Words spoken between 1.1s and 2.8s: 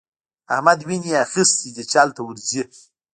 اخيستی دی چې هلته ورځي.